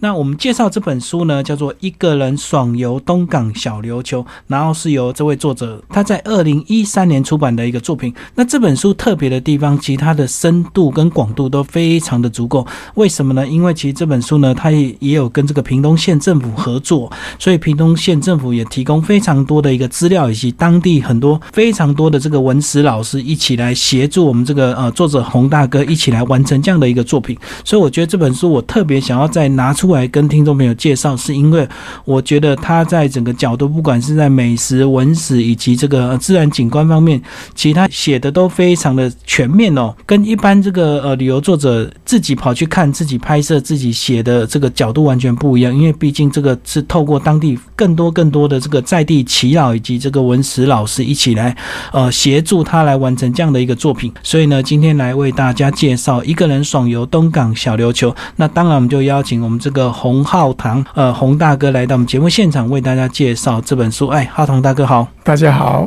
[0.00, 8.14] 那我们介绍这本书呢，叫做《一个人爽游东港小琉球》，然后是由这位作者他在二零一三年出版的一个作品。
[8.34, 12.66] 那这本书特别的地方，其实它的深度跟广度都非常的足够。
[12.94, 13.46] 为什么呢？
[13.46, 27.36] 因为其实这本书呢，它也也有跟这个屏东县政府合作，所以屏东县政府也提供非常多的一个资料，以及当地很多非常多的这个文史老师一起来协助我们这个呃作者洪大哥一起来完成这样的一个作品。
[27.66, 29.89] 所以我觉得这本书我特别想要再拿出。
[29.94, 31.68] 来跟听众朋友介绍，是因为
[32.04, 37.20] 我觉得他在整个角度，不管是在美食、文史以及这个自然景观方面，
[37.54, 45.74] 其他写的都非常的全面哦，跟一般这个呃旅游作者自己跑去看、自己拍摄、自己写的这个角度完全不一样。
[45.74, 51.56] 因为毕竟这个是透过当地更多更多的这个在地祈老以及这个文史老师一起来
[51.92, 54.12] 呃协助他来完成这样的一个作品。
[54.22, 58.14] 所以呢，今天来为大家介绍一个人爽游东港小琉球。
[58.36, 59.79] 那当然，我们就邀请我们这个。
[59.88, 64.08] 洪浩堂，呃，洪大哥来到我们节目现场，为大家介绍这本书。
[64.08, 65.86] 哎，浩堂大哥好，大家好，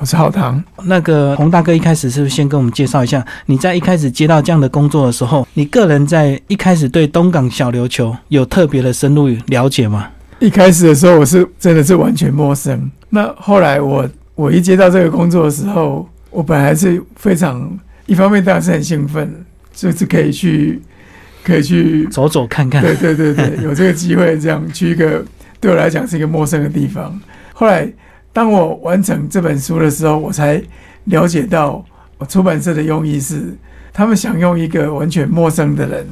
[0.00, 0.60] 我是浩堂。
[0.82, 3.24] 那个洪大哥一开始是不是先跟我们介绍一下？
[3.46, 10.08] 你在一开始接到这样的工作的时候，你个人在一开始对东港小琉球有特别的深入了解吗？
[10.40, 12.90] 一开始的时候，我是真的是完全陌生。
[13.10, 17.70] 那后来我我一接到这个工作的时候，我本来是非常
[18.06, 19.32] 一方面当然是很兴奋，
[19.72, 20.82] 就是可以去。
[21.42, 25.24] 可以去走走看看，对对对对，有这个机会这样去一个
[25.60, 27.20] 对我来讲是一个陌生的地方。
[27.52, 27.90] 后来
[28.32, 30.62] 当我完成这本书的时候，我才
[31.04, 31.84] 了解到，
[32.18, 33.54] 我出版社的用意是，
[33.92, 36.06] 他们想用一个完全陌生的人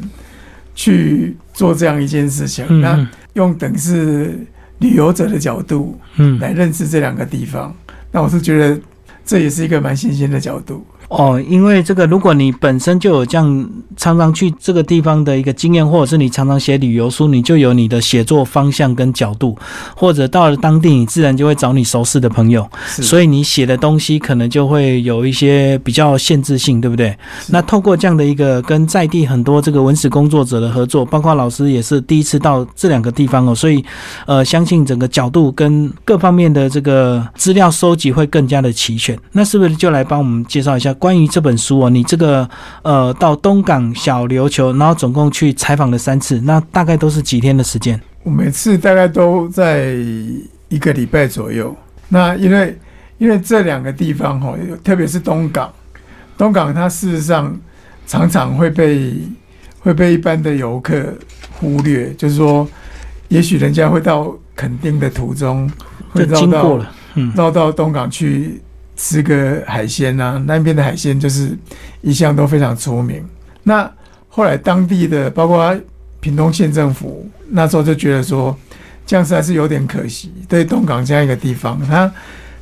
[0.74, 4.38] 去做这样一件事情，那用等是
[4.78, 7.74] 旅游者的角度，嗯，来认识这两个地方。
[8.12, 8.80] 那我是觉得
[9.24, 10.84] 这也是一个蛮新鲜的角度。
[11.10, 19.58] 哦，因为这个，如果你本身就有这样常常去这个地方的一个经验，或者是你常常写旅游书，你就有你的写作方向跟角度，
[19.96, 27.12] 或者到了当地，你自然就会找你熟识的朋友，所以你写的东西可能就会有一些比较限制性，对不对？
[27.48, 33.84] 那透过这样的一个跟在地很多这个文史工作者的合作，包括老师也是第一次到这两个地方哦，所以
[34.26, 39.18] 呃，相信整个角度跟各方面的这个资料收集会更加的齐全。
[39.32, 40.94] 那是不是就来帮我们介绍一下？
[41.00, 42.48] 关于这本书哦，你这个
[42.82, 47.98] 呃到东港小琉球，然后总共去采访了三次，那大概都是几天的时间？
[48.22, 49.94] 我每次大概都在
[50.68, 51.74] 一个礼拜左右。
[52.10, 52.78] 那因为
[53.16, 55.72] 因为这两个地方哈，特别是东港，
[56.36, 57.58] 东港它事实上
[58.06, 59.14] 常常会被
[59.80, 61.02] 会被一般的游客
[61.58, 62.68] 忽略，就是说，
[63.28, 65.70] 也许人家会到垦丁的途中
[66.10, 66.80] 会绕到
[67.34, 68.60] 绕到东港去。
[69.02, 71.56] 吃个海鲜呐，那边的海鲜就是
[72.02, 73.24] 一向都非常出名。
[73.62, 73.90] 那
[74.28, 75.74] 后来当地的包括
[76.20, 78.54] 屏东县政府那时候就觉得说，
[79.06, 80.30] 这样子还是有点可惜。
[80.46, 82.06] 对东港这样一个地方，它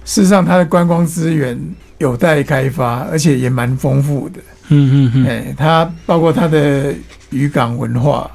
[0.04, 1.58] 事实上它的观光资源
[1.98, 4.38] 有待开发，而且也蛮丰富的。
[4.68, 6.94] 嗯嗯嗯，哎，它包括它的
[7.30, 8.30] 渔港文化，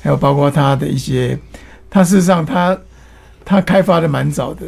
[0.00, 1.36] 还有包括它的一些，
[1.90, 2.78] 它事实上它
[3.44, 4.62] 它开发的蛮早的。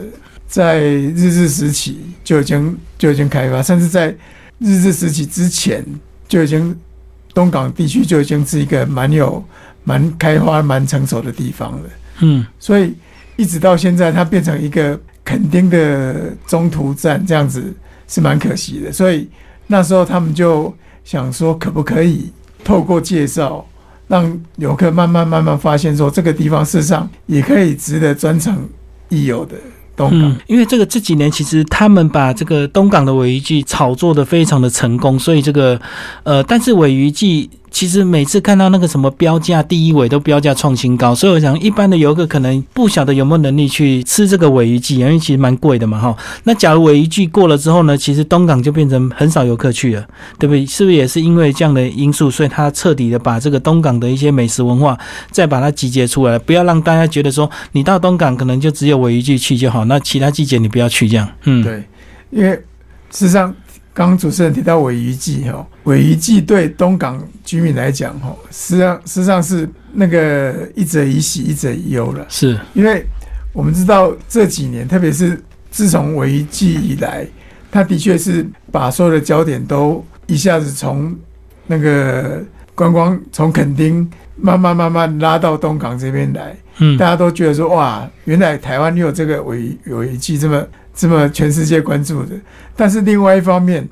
[0.51, 4.09] 在日治时期就已经就已经开发，甚至在
[4.59, 5.85] 日治时期之前
[6.27, 6.77] 就已经
[7.33, 9.43] 东港地区就已经是一个蛮有
[9.85, 11.91] 蛮开发蛮成熟的地方了。
[12.19, 12.93] 嗯，所以
[13.37, 17.73] 一直到现在，它变成一个垦丁的中途站，这样子
[18.09, 18.93] 是蛮可惜的。
[18.93, 19.29] 所以
[19.69, 20.75] 那时候他们就
[21.05, 22.33] 想说，可不可以
[22.65, 23.65] 透过介绍，
[24.09, 28.69] 让游客慢慢慢慢发现，说这个地方事实上也可以值得专程
[29.09, 29.55] 一游的。
[30.13, 35.81] 嗯，因为这个这几年其实他们把这个东港的尾鱼季炒作的非常的成功，所以这个
[36.23, 37.51] 呃，但是尾鱼季。
[37.71, 46.17] 其实每次看到那个什么标价第一尾都标价创新高，所以我想一般的游客可能不晓得有没有能力去吃这个尾鱼季，因为其实蛮贵的嘛哈。
[46.45, 50.07] 那假如尾鱼季过了之后呢，其实东港就变成很少游客去了，
[50.39, 50.67] 对不对？
[50.67, 54.99] 是不是也是因为这样的因素，所以他彻底的把这个东港的一些美食文化
[55.31, 61.29] 再把它集结出来，不要让大家觉得说你到东港可能就只有尾鱼季去就好，那其他季节你不要去这样。
[61.45, 61.85] 嗯，对，
[62.31, 62.51] 因为
[63.11, 63.55] 事实上。
[64.01, 72.25] 刚刚主持人提到尾鱼季哈，尾鱼季对东港居民来讲哈，实际上实际上是那个一者以喜一者以忧了。
[72.31, 73.05] 是因为
[73.53, 75.39] 我们知道这几年，特别是
[75.71, 77.27] 自从尾鱼季以来，
[77.71, 78.43] 它的确是
[78.73, 81.15] 把所有的焦点都一下子从
[81.67, 82.43] 那个
[82.75, 86.57] 观光从垦丁慢慢慢慢拉到东港这边来。
[86.79, 90.67] 嗯，大家都觉得说哇，原来台湾有这个尾尾鱼季这么。
[91.01, 92.35] 这么全世界关注的，
[92.77, 93.89] 但是另外一方面，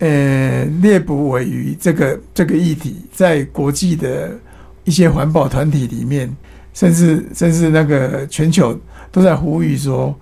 [0.00, 4.36] 呃，猎捕尾鱼这个这个议题，在国际的
[4.82, 6.28] 一些环保团体里面，
[6.74, 8.76] 甚至甚至那个全球
[9.12, 10.12] 都在呼吁说，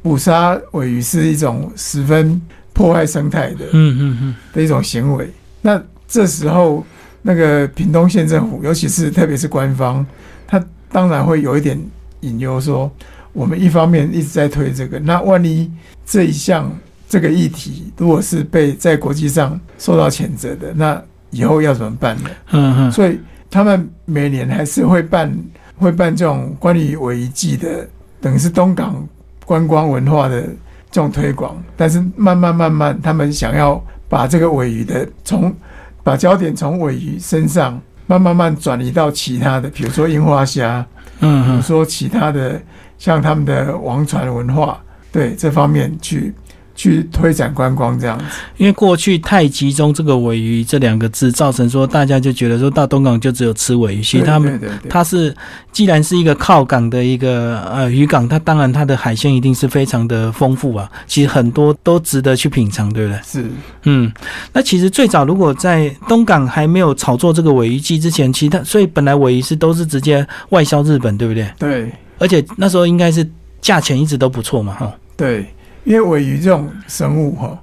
[0.00, 2.40] 捕杀尾鱼是一种十分
[2.72, 5.30] 破坏生态的嗯嗯嗯，的一种行为。
[5.60, 5.78] 那
[6.08, 6.82] 这时候，
[7.20, 10.06] 那个屏东县政府，尤其是特别是官方，
[10.46, 11.78] 他当然会有一点
[12.20, 12.90] 隐忧，说
[13.32, 15.70] 我们一方面一直在推这个，那万一
[16.04, 16.70] 这一项
[17.08, 22.30] 这个议题如果是被在国际上受到谴责的，那以后要怎么办呢？
[22.50, 23.18] 嗯嗯，所以
[23.50, 25.34] 他们每年还是会办
[25.76, 27.88] 会办这种关于尾鱼季的，
[28.20, 29.06] 等于是东港
[29.46, 30.42] 观光文化的
[30.90, 31.56] 这种推广。
[31.76, 35.54] 但是慢慢慢慢，他们想要把这个尾鱼的从
[36.02, 40.84] 把焦点从尾鱼身上慢慢慢转移到其他的，比如说樱花虾，
[41.20, 42.60] 嗯嗯，比如说其他的
[43.02, 46.32] 像他们的王传文化，对这方面去
[46.72, 48.24] 去推展观光这样子。
[48.58, 55.34] 因为过去太集中这个尾鱼这两个字，造成说大家就觉得说到东港就只有吃尾鱼，其实他们它是
[55.72, 63.20] 既然是一个靠港的一个呃渔港，它当然它的海鲜一定是非常的丰富啊，其实很多都值得去品尝，对不对？
[63.24, 63.50] 是
[63.82, 64.12] 嗯，
[64.52, 71.50] 那其实最早如果在东港还没有炒作这个尾鱼季之前，其实它所以本来尾鱼是都是直接外销日本，对不对？
[71.58, 71.90] 对。
[72.22, 73.28] 而且那时候应该是
[73.60, 74.92] 价钱一直都不错嘛，哈。
[75.16, 75.52] 对，
[75.82, 77.60] 因为尾鱼这种生物哈，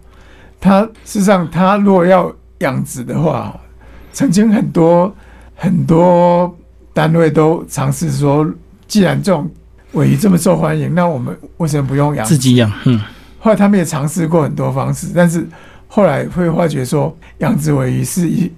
[0.60, 2.30] 它事实上它如果要
[2.60, 3.58] 养殖的话，
[4.12, 5.16] 曾经很多
[5.56, 6.54] 很多
[6.94, 8.46] 单位都尝试说，
[8.86, 9.50] 既然这种
[9.94, 13.00] 尾鱼这么受欢迎，那我们为什么不用养自己养，嗯
[13.40, 15.48] 后来他们也尝试过很多方式，但是
[15.88, 18.52] 后来会发觉说，养殖尾鱼是一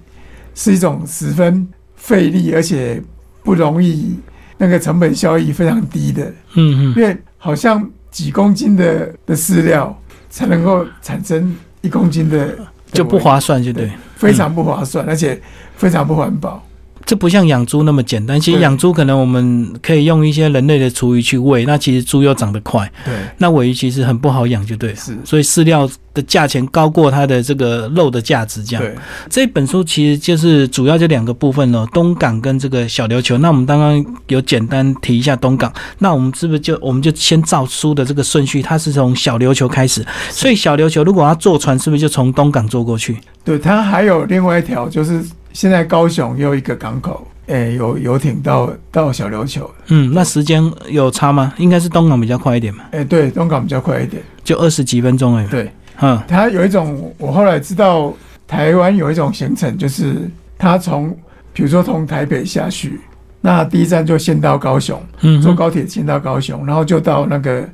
[0.56, 3.00] 是一种十分费力而且
[3.44, 4.18] 不容易，
[4.62, 6.22] 那个成本效益非常低的，
[6.54, 10.00] 嗯嗯因为好像几公斤的的饲料
[10.30, 12.56] 才能够产生一公斤的，
[12.92, 13.90] 就不，划算，就对。
[14.14, 15.42] 非常不划算，而且
[15.76, 16.64] 非常不环保。
[17.04, 18.40] 这不像养猪那么简单。
[18.40, 22.90] 其实养猪可能我们可以用一些人类的厨余去喂，那其实猪又长得快。
[23.04, 24.96] 对，那尾鱼其实很不好养，就对了。
[24.96, 28.84] 是，所以饲料的价钱高过它的这个肉的价值，这样。
[28.84, 28.94] 对，
[29.28, 33.38] 这本书其实就是主要就两个部分哦，东港跟这个小琉球。
[33.38, 43.16] 那我们刚刚有简单提一下东港，那我们是不是就我们就先照书的这个顺序，它是从小琉球开始，所以小琉球如果要坐船，是不是就从东港坐过去？
[43.44, 51.52] 对，它还有另外一条，就是现在高雄又一个港口，诶、有游艇到到小琉球，嗯，那时间有差吗？
[51.58, 54.22] 应该是东港比较快一点嘛，诶、对，东港比较快一点。
[54.42, 55.46] 就二十几分钟而已。
[55.48, 55.70] 对，
[56.00, 58.12] 嗯它有一种，我后来知道
[58.46, 60.28] 台湾有一种行程，就是
[60.58, 61.16] 它从，
[61.52, 63.00] 比如说从台北下去，
[63.40, 67.68] 那第一站就先到高雄，嗯，坐高铁先到高雄，然后就到那个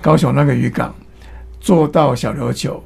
[0.00, 0.94] 高雄那个渔港，
[1.60, 2.82] 坐到小琉球，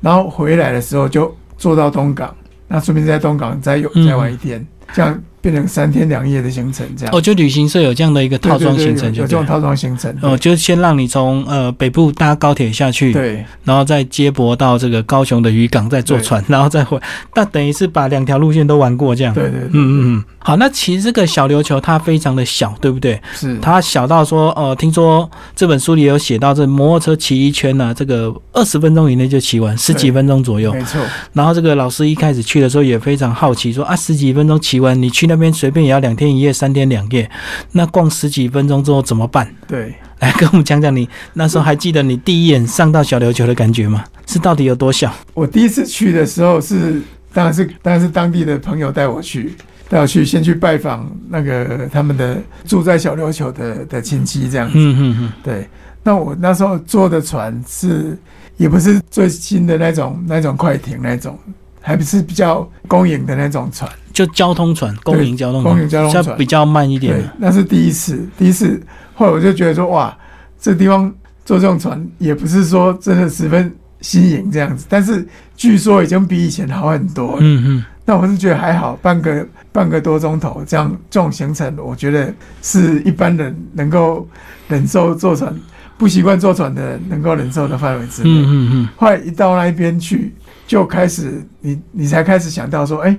[0.00, 2.34] 然后回来的时候就坐到东港，
[2.72, 4.06] 那顺便在东港再有嗯。
[4.06, 7.14] 再玩一天，这样变成三天两夜的行程，这样。
[7.14, 9.18] 哦，就旅行社有这样的一个套装行程，就。
[9.18, 10.16] 有有这种套装行程。
[10.22, 16.98] 哦，就先让你从呃北部搭高铁下去，对然后再接驳到这个高雄的渔港，再坐船，然后再回，
[17.34, 19.34] 那等于是把两条路线都玩过这样。
[19.34, 23.20] 对对对，嗯嗯嗯，好，那其实这个小琉球它非常的小，对不对？
[23.34, 30.72] 是它小到说，呃，听说这本书里有写到，这摩托车骑一圈呢、这个二十分钟以内就骑完，十几分钟左右。
[30.72, 31.00] 没错，
[31.32, 37.30] 然后这个老师一开始去的时候也非常好奇，说啊，十几分钟骑完，你去那边随便也要两天一夜、三天两夜，
[37.72, 39.48] 那逛十几分钟之后怎么办？
[39.66, 39.94] 对。
[40.20, 44.04] 来跟我们讲讲你那时候还记得你第一眼上到小琉球的感觉吗？
[44.24, 45.12] 是到底有多小？
[45.34, 49.52] 我第一次去的时候是，当然是当然是当地的朋友带我去，
[49.88, 54.74] 带我去先去拜访那个他们的住在小琉球的的亲戚这样子。
[54.76, 55.68] 嗯嗯嗯，对，
[56.04, 58.16] 那我那时候坐的船是
[58.56, 61.36] 也不是最新的那种那种快艇那种，
[61.82, 63.90] 还不是比较公营的那种船。
[64.12, 68.80] 就交通船，公营交通船，公营交通船比较慢一点对。，那是第一次，第一次，
[69.14, 70.16] 后来我就觉得说，哇，
[70.60, 71.12] 这地方
[71.44, 77.38] 坐这种船也不是说真的十分新颖这样子，但是据说已经比以前好很多。
[77.40, 84.28] 嗯嗯，那我是觉得还好，半个半个多钟头这样这种行程，我觉得是一般人能够
[84.68, 85.54] 忍受坐船，
[85.96, 88.28] 不习惯坐船的人能够忍受的范围之内。
[88.28, 90.34] 嗯嗯嗯，后来一到那边去，
[90.66, 93.16] 就开始你你才开始想到说，哎、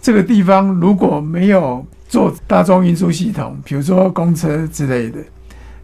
[0.00, 5.18] 这个地方如果没有做大众运输系统，比如说公车之类的，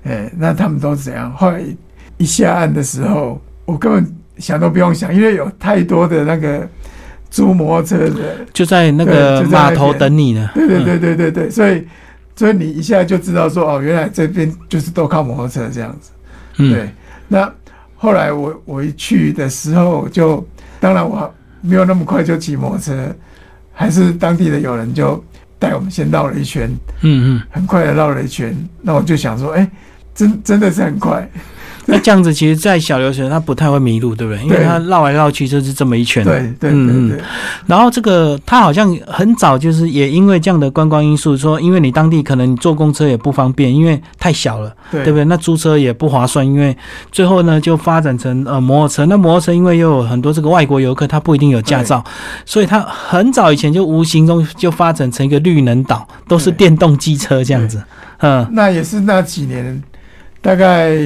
[0.05, 1.33] 哎、那他们都怎样？
[1.33, 1.63] 后来
[2.17, 6.69] 一下岸的时候，我根本想都不用想，因为有太多的那个
[7.31, 10.51] 租摩托车的，就在那个码头等你呢。
[10.55, 11.87] 对对对对对对，所以
[12.37, 16.11] 所以你一下就知道说，哦，原来这边就是都靠摩托车这样子。
[16.59, 16.91] 嗯，对，
[17.29, 17.53] 那
[17.97, 20.47] 后来我我一去的时候就，
[20.81, 23.15] 当然我没有那么快就骑摩托车，
[23.73, 25.23] 还是当地的友人就
[25.59, 26.71] 带我们先绕了一圈，
[27.03, 28.57] 嗯嗯，很快的绕了一圈。
[28.81, 29.71] 那我就想说，哎、
[30.15, 31.29] 真真的是很快。
[31.91, 34.43] 那这样子，其实，在小琉球它不太会迷路，对不对？
[34.45, 36.23] 因为对它绕来绕去就是这么一圈。
[36.23, 37.19] 对对对嗯对，
[37.67, 45.25] 然后这个它好像很早就是也因为这样的观光因素，说因为你当地可能你坐公车也不方便，因为太小了，对对不对？
[45.25, 46.77] 那租车也不划算，因为
[47.11, 49.07] 最后呢就发展成呃摩托车。
[49.07, 52.05] 那摩托车因为又有很多这个外国游客，他不一定有驾照，
[52.45, 57.83] 所以他很早以前就无形中就发展成一个绿能岛，都是电动机车这样子。
[58.21, 59.83] 嗯那也是那几年，
[60.43, 60.99] 大概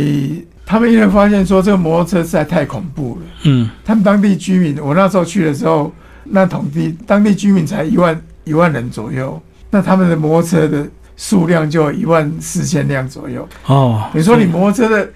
[0.72, 5.92] 他们因为发现说这个摩托车实在太恐怖了，嗯他们当地居民，我那时候去的时候，
[6.24, 9.38] 那统计当地居民才一万一万人左右，
[9.68, 13.46] 那他们的摩托车的数量就一万四千辆左右。
[13.66, 15.06] 哦，你说你摩托车的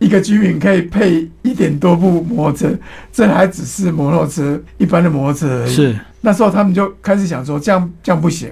[0.00, 2.76] 一个居民可以配一点多部摩托车，
[3.12, 5.72] 这还只是摩托车一般的摩托车而已。
[5.72, 8.50] 是那时候他们就开始想说，这样这样不行，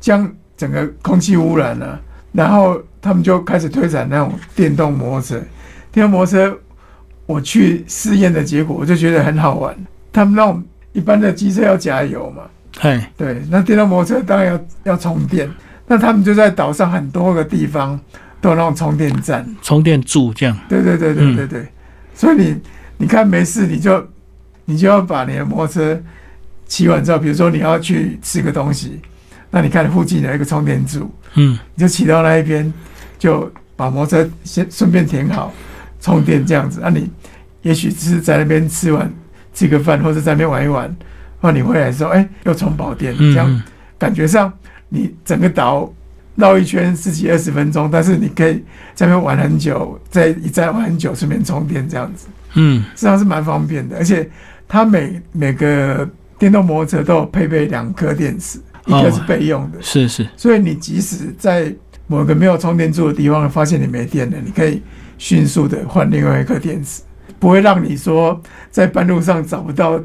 [0.00, 2.00] 这样整个空气污染了、
[2.32, 5.40] 然后他们就开始推展那种电动摩托车。
[5.92, 6.58] 电动摩托车，
[7.26, 9.76] 我去试验的结果，我就觉得很好玩。
[10.12, 12.42] 他们那种一般的机车要加油嘛，
[12.78, 15.48] 嘿对，那电动摩托车当然要要充电。
[15.86, 17.98] 那他们就在岛上很多个地方
[18.40, 19.46] 都有那种充电站。
[19.60, 20.56] 充电柱这样。
[20.68, 21.66] 对对对对对对，
[22.14, 22.56] 所以你
[22.98, 24.08] 你看没事，你就
[24.64, 26.00] 你就要把你的摩托车
[26.66, 29.00] 骑完之后，比如说你要去吃个东西，
[29.50, 32.72] 那你看附近有一个充电柱，嗯你就骑到那一边，
[33.18, 35.52] 就把摩托车先顺便停好，
[36.02, 36.80] 充电这样子。
[36.82, 37.10] 那、你
[37.62, 39.10] 也许只是在那边吃完
[39.54, 40.94] 吃个饭，或者在那边玩一玩，
[41.40, 43.62] 或你回来的时候，哎，又充饱电，这样。
[43.96, 44.52] 感觉上
[44.90, 45.90] 你整个岛
[46.34, 48.54] 绕一圈十几二十分钟，但是你可以
[48.94, 52.82] 在那边玩很久，在一站玩很久，顺便充电这样子，嗯。
[52.94, 53.96] 实际上是蛮方便的。
[53.96, 54.28] 而且
[54.66, 60.26] 它每每个电动摩托车都有配备两颗电池，一哦颗是备用的，是是。
[60.36, 61.72] 所以你即使在
[62.08, 64.82] 某个没有充电柱的地方发现你没电了，你可以
[65.22, 67.02] 迅速的换另外一颗电池，
[67.38, 68.40] 不会让你说
[68.72, 69.96] 在半路上找不到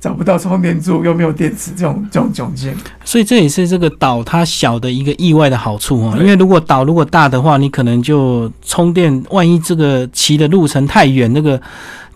[0.00, 2.74] 找不到充电柱又没有电池这种这种窘境。
[3.04, 6.16] 所以这也是这个岛它小的一个意外的好处哦。
[6.18, 11.60] 因为如果岛如果大的话，你可能就充电，万一这个骑的路程太远，那个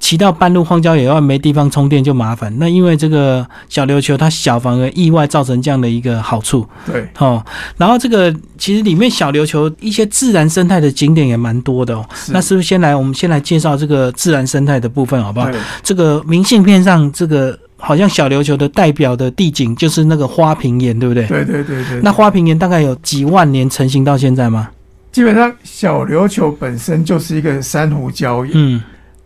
[0.00, 2.52] 骑到半路荒郊野外没地方充电就麻烦。
[2.59, 7.45] 那因为这个小琉球它小，反而意外造成这样的一个好处对，哦。
[7.76, 12.04] 然后这个其实里面小琉球一些自然生态的景点也蛮多的哦。
[12.14, 15.49] 是那是不是先来我们先来介绍这个自然生态的部分好不好？
[15.83, 21.26] 这个明信片上这个好像小琉球的代表的地景就是那个花瓶岩，对不对？
[21.26, 22.00] 对对对对。
[22.02, 24.71] 那花瓶岩大概有几万年成型到现在吗？
[25.12, 28.80] 基本上小琉球本身就是一个珊瑚礁岩，嗯，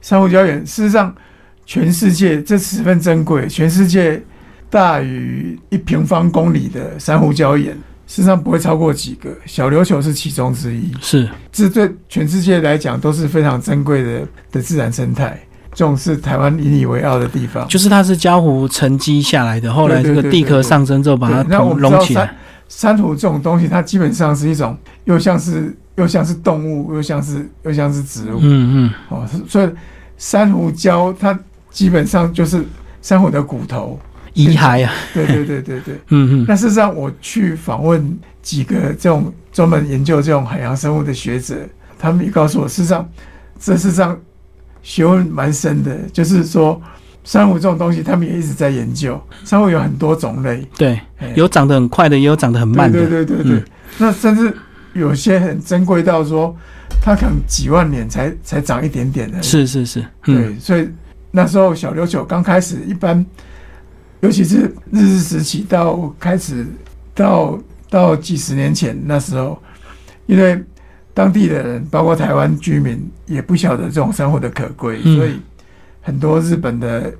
[0.04, 1.14] 珊瑚礁岩事实上
[1.64, 4.23] 全世界这十分珍贵，全世界
[4.68, 7.73] 大于一平方公里的珊瑚礁岩，
[8.06, 10.92] 事实上不会超过几个，小琉球是其中之一。
[11.00, 15.40] 是这对全世界来讲都是非常珍贵的的自然生态，
[15.73, 17.66] 这种是台湾引以为傲的地方。
[17.66, 22.37] 就是它是礁湖沉积下来的，后来这个地壳上升之后把它对那我们知道珊拢起来。
[22.68, 28.38] 珊瑚这种东西，它基本上是一种又像是又像是动物，又像是又像是植物。
[28.42, 29.68] 嗯嗯，哦，所以
[30.16, 31.38] 珊瑚礁它
[31.71, 32.64] 基本上就是
[33.02, 33.99] 珊瑚的骨头。
[34.35, 35.94] 遗骸啊，对对对对对。
[36.09, 41.54] 嗯嗯，那事实上，我去访问几个这种专门研究这种海洋生物的学者，
[41.97, 43.09] 他们也告诉我，事实上，
[43.61, 44.18] 这事实上
[44.83, 46.83] 学问蛮深的，就是说
[47.23, 49.23] 珊瑚这种东西，他们也一直在研究。
[49.44, 52.99] 珊瑚有很多种类，对，哎有长得很快的，也有长得很慢的。
[52.99, 53.59] 对对对对对。
[53.59, 53.64] 嗯
[53.99, 54.52] 那甚至
[54.94, 56.56] 有些很珍贵到说，
[57.02, 59.42] 它可能几万年才才长一点点的。
[59.42, 60.88] 是是是，嗯，对，所以
[61.30, 63.24] 那时候小琉球刚开始，一般
[64.20, 66.66] 尤其是日治时期到开始
[67.14, 67.58] 到
[67.90, 69.60] 到几十年前那时候，
[70.26, 70.62] 因为
[71.12, 75.38] 当地的人，包括台湾居民，也不晓得这种生活的可贵，嗯所以
[76.00, 77.12] 很多日本的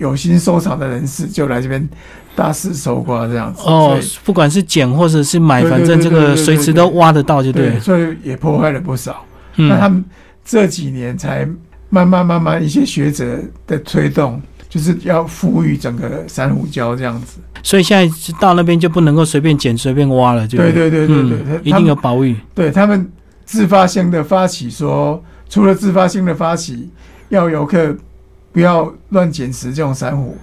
[0.00, 1.86] 有心收藏的人士就来这边
[2.34, 3.62] 大肆搜刮这样子。
[3.66, 7.78] 哦，不管是捡或者是买，反正这个随时都挖得到就对。
[7.80, 9.22] 所以也破坏了不少。
[9.56, 10.04] 那他嗯，们
[10.42, 11.46] 这几年才
[11.90, 14.40] 慢慢慢慢一些学者的推动，
[14.70, 17.38] 就是要富裕整个珊瑚礁这样子。
[17.62, 22.34] 所以现在到那边就不能够随便捡、随便挖了，就对对对对对，嗯一定有保育。
[22.54, 23.06] 对他们
[23.44, 26.88] 自发性的发起说，除了自发性的发起，
[27.28, 27.94] 要游客
[28.52, 30.36] 不要乱捡拾这种珊瑚，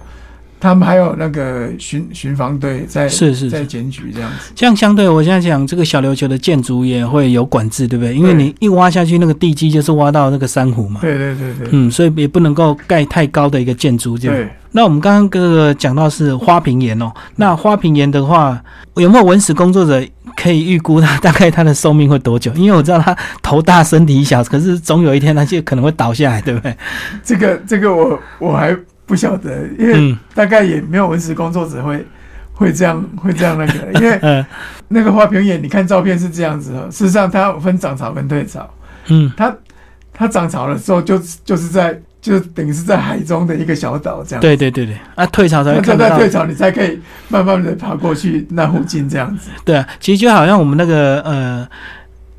[0.58, 3.64] 他们还有那个巡巡防队在在是是在。
[3.64, 4.52] 检举这样子。
[4.54, 8.14] 这样相对，我现在讲这个小琉球的建筑也会有管制，对不对？
[8.14, 11.00] 因为你一挖下去，那个地基就是挖到那个珊瑚嘛。
[11.02, 14.34] 对对对对嗯，所以也不能够盖太高的一个建筑，这样。
[14.34, 18.58] 对，那我们刚刚这个讲到是花瓶岩哦，那花瓶岩的话，
[18.96, 20.02] 有没有文史工作者
[20.40, 22.52] 可以预估它大概它的寿命会多久？
[22.54, 26.76] 因为我知道它头大身体小，可是总有一天它就可能会倒下来，对不对？
[27.24, 32.06] 这个这个我我还不晓得，因为嗯大概也没有文史工作者会
[32.52, 34.46] 会这样会这样那个，因为呃
[34.88, 38.68] 那个花瓶岩，你看照片是这样子的，事实上它有分涨潮跟退潮，
[39.08, 39.54] 嗯，它
[40.12, 44.40] 它涨潮的时候就就是在就等于是在海中的一个小岛这样。
[44.40, 46.28] 对对对对，啊，退潮才会看到在退。
[46.28, 49.48] 潮，你才可以慢慢的爬过去那附近这样子。
[49.64, 51.66] 对啊，其实就好像我们那个呃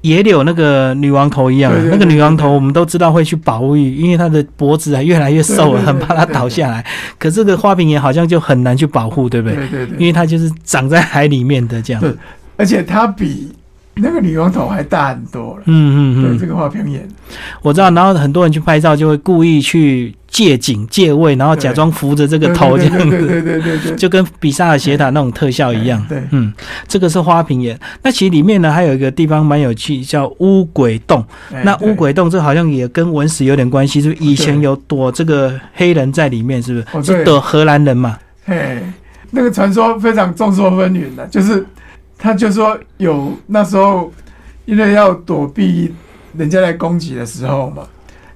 [0.01, 6.85] 野柳那个女王头一样那个女王头我们都知道会去保育，因为它的脖子啊越来越瘦了，很怕它倒下来。
[7.17, 9.57] 可这个花瓶岩好像就很难去保护，对不对？
[9.57, 12.01] 对对对，因为它就是长在海里面的这样。
[12.01, 12.13] 对
[12.55, 13.51] 而且它比
[13.95, 15.63] 那个女王头还大很多了。
[15.65, 17.07] 对，嗯嗯嗯这，个花瓶眼，
[17.61, 17.89] 我知道。
[17.91, 26.03] 然后很多人去拍照，就会故意去借景借位，然后假装扶着这个头这样子，对对对对，就跟比萨尔斜塔那种特效一样。
[26.07, 26.53] 对，嗯，
[26.87, 27.77] 这个是花瓶岩。
[28.01, 31.25] 那其实里面呢还有一个地方蛮有趣，叫乌鬼洞。
[31.53, 37.17] 哎那乌，鬼洞这好像也跟文史有点关系，是不是以前有躲这个黑人在里面，是不是？
[37.17, 38.17] 是躲荷兰人嘛？
[38.45, 38.81] 嘿，
[39.31, 41.65] 那个传说非常众说纷纭的，就是
[42.19, 44.13] 他就说有那时候
[44.65, 45.91] 因为要躲避
[46.37, 47.87] 人家来攻击的时候嘛，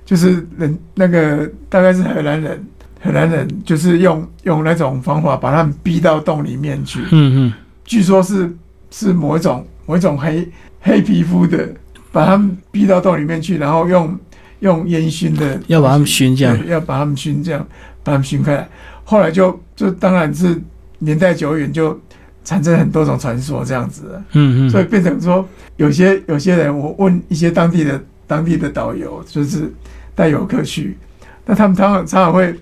[0.06, 2.66] 就是人那个大概是荷兰人，
[3.02, 7.54] 荷兰人就是用用那种方法把他们逼到洞里面去，嗯嗯，
[7.86, 8.52] 据说是
[8.90, 10.50] 是某一种某一种黑
[10.82, 11.70] 黑皮肤的，
[12.12, 14.18] 把他们逼到洞里面去，然后用
[14.62, 16.68] 用烟熏的要把他们熏这样。
[16.68, 17.68] 要把他们熏这样，
[18.04, 18.68] 把他们熏开来。
[19.04, 20.60] 后来就就当然是
[21.00, 22.00] 年代久远，就
[22.44, 25.48] 产生很多种传说这样子，嗯嗯，所以变成说
[25.78, 29.72] 有些有些人，我问一些当地的当地的导游，就是
[30.16, 30.98] 带游客去，
[31.46, 32.56] 那他们常常常常会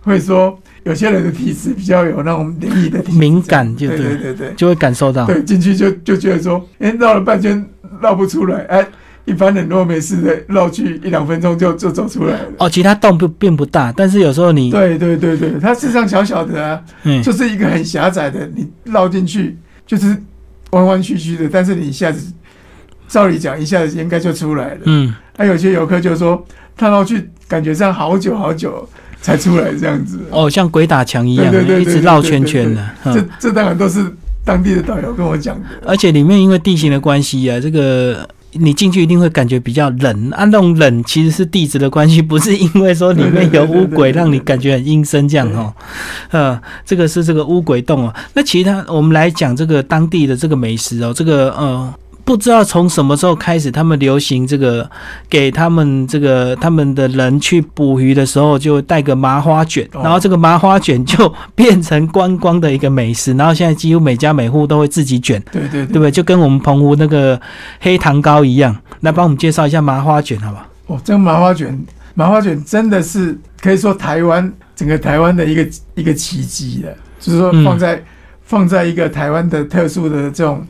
[0.00, 4.54] 会说，有些人的体质比较有那种灵异的体敏感就对对对对对。
[4.56, 5.26] 就会感受到。
[5.26, 7.64] 对，进去就就觉得说，哎、绕了半圈
[8.00, 8.86] 绕不出来，哎、
[9.28, 12.48] 一般人如果没事的绕去一两分钟就就走出来了。
[12.58, 20.16] 哦，其他洞不并不大，但是有时候你对对对对，它事实上小小的啊，嗯就是一个很狭窄的，你绕进去就是
[20.70, 22.32] 弯弯曲曲的，但是你一下子，
[23.06, 24.80] 照理讲一下子应该就出来了。
[24.86, 26.44] 嗯还有些游客就说，
[26.76, 28.88] 他绕去感觉上好久好久
[29.20, 30.18] 才出来这样子。
[30.30, 31.46] 哦，像鬼打墙一样，
[31.80, 32.84] 一直绕圈圈的。
[33.04, 34.04] 嗯这这当然都是
[34.44, 35.68] 当地的导游跟我讲的。
[35.86, 40.44] 而且里面因为地形的关系啊，这个你进去一定会感觉比较冷啊。
[40.44, 45.72] 那种冷其实是地质的关系，不是因为说里面有乌鬼让你感觉很阴森这样哦。
[46.30, 48.14] 呃，这个是这个乌鬼洞哦。
[48.34, 51.94] 那其他我们来讲这个当地的这个美食哦，这个呃。
[52.28, 54.86] 不知道从什么时候开始，他们流行这个，
[55.30, 65.42] 给他们这个他们的人去捕鱼的时候，就带个麻花卷，哦然后这个麻花卷就变成观光的一个美食，然后现在几乎每家每户都会自己卷。
[65.50, 66.10] 对对对不对？
[66.10, 67.40] 就跟我们澎湖那个
[67.80, 70.66] 黑糖糕一样，来帮我们介绍一下麻花卷，好不好？
[70.88, 78.04] 哦，这个麻花卷，麻花卷真的是可以说台湾整个台湾的一个一个奇迹了，就是说嗯放在、
[78.42, 80.62] 放在一个台湾的特殊的这种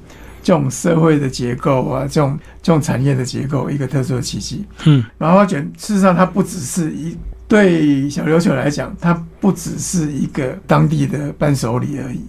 [0.48, 4.64] 这种社会的结构啊，这种这种产业的结构，一个特殊的奇迹。
[4.86, 7.14] 嗯麻花卷事实上它不只是一
[7.46, 12.22] 对小琉球来讲，它不只是一个当地的伴手礼而已，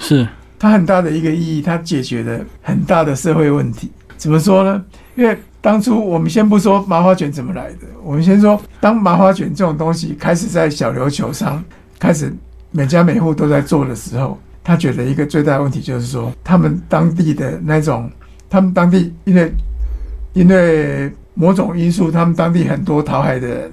[0.00, 0.26] 是，
[0.58, 3.88] 它很大的一个意义，它解决了很大的社会问题。
[4.16, 4.84] 怎么说呢？
[5.14, 11.62] 因为当初我们先不说麻花卷怎么来的，我们先说，当麻花卷这种东西开始在小琉球上
[12.00, 12.34] 开始
[12.72, 14.36] 每家每户都在做的时候，
[14.70, 18.08] 他觉得一个最大的问题就是说，他们当地的那种，
[18.48, 19.52] 他们当地因为
[20.32, 23.72] 因为某种因素，他们当地很多讨海的人，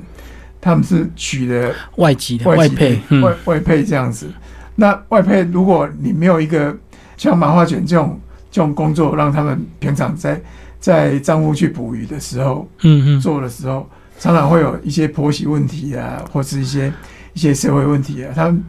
[0.60, 4.28] 他们是娶了外籍的外配，嗯外外配这样子。
[4.76, 6.76] 那外配，如果你没有一个
[7.16, 10.42] 像麻花卷这种这种工作，让他们平常在
[10.80, 16.92] 在丈夫去捕鱼的时候嗯嗯，做的时候，常常会有一些婆媳问题啊，或是一些
[17.34, 18.64] 一些社会问题啊，他们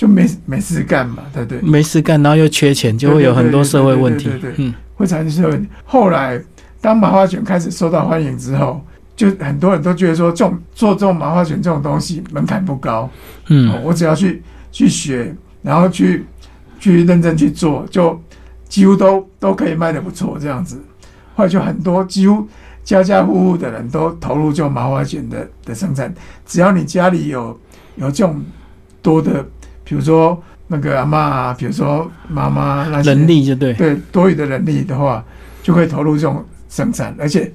[0.00, 1.60] 就没没事干嘛，对不对？
[1.60, 4.64] 没事干，然后又缺钱，就会有很多社会问题对对对对对。
[4.64, 5.68] 嗯会产生社会问题。
[5.84, 6.42] 后来，
[6.80, 8.82] 当麻花卷开始受到欢迎之后，
[9.14, 13.10] 就很多人都觉得说，这种做这种麻花卷这种东西门槛不高，哦
[13.48, 16.24] 嗯，我只要去去学，然后去
[16.78, 18.18] 去认真去做，就
[18.70, 20.82] 几乎都都可以卖的不错这样子。
[21.34, 22.48] 后来就很多几乎
[22.82, 26.10] 家家户户的人都投入这种麻花卷的的生产，
[26.46, 27.58] 只要你家里有
[27.96, 28.42] 有这种
[29.02, 29.46] 多的，
[29.90, 35.24] 比如说那个阿妈啊，比如说妈妈那些人力就对，对多余的能力的话，
[35.64, 37.52] 就可以投入这种生产，而且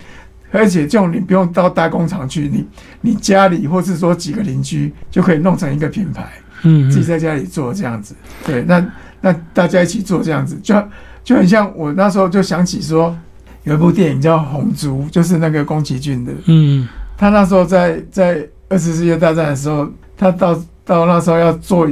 [0.52, 2.67] 而且这种你不用到大工厂去，你
[3.00, 6.28] 你家里或是说几个邻居就可以弄成一个品牌，
[6.63, 6.91] 嗯嗯。
[6.91, 8.13] 自己在家里做这样子。
[8.45, 8.86] 对，那
[9.21, 10.76] 那大家一起做这样子，就
[11.24, 13.17] 就很像我那时候就想起说，
[13.63, 16.86] 有一部电影叫《红猪》，就是那个宫崎骏的，嗯。
[17.17, 21.88] 他那时候在在二次世界大战的时候，他到到那时候要做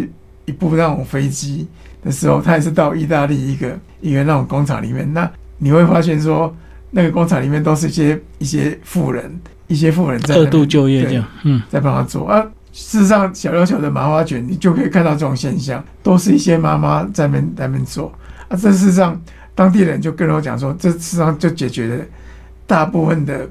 [0.46, 1.68] 一一部那种飞机
[2.04, 5.12] 的时候，他也是到意大利一个一个那种工厂里面。
[5.14, 6.54] 那你会发现说，
[6.92, 12.46] 那个工厂里面都是一些一些富人，一些富人在二度就业这样，嗯在帮他做啊。
[12.72, 18.12] 事实上，小琉球的麻花卷，你就可以看到这种现象，都是一些妈妈在那边在那边做
[18.48, 18.58] 啊。
[18.58, 19.22] 这事实上，
[19.54, 22.04] 当地人就跟我讲说，这事实上就解决了
[22.66, 23.48] 大部分的